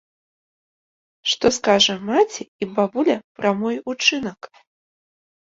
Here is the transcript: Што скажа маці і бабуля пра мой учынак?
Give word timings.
Што 1.33 1.51
скажа 1.57 1.95
маці 2.09 2.43
і 2.45 2.63
бабуля 2.79 3.15
пра 3.41 3.49
мой 3.61 3.75
учынак? 3.95 4.41